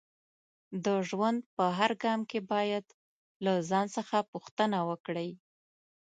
[0.85, 2.85] د ژوند په هر ګام کې باید
[3.45, 5.29] له ځان څخه پوښتنه وکړئ